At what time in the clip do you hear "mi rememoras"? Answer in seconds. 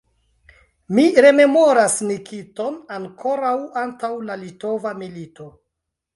0.99-1.97